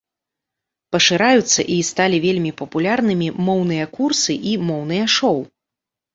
[0.95, 5.37] Пашыраюцца і сталі вельмі папулярнымі моўныя курсы і моўныя шоў.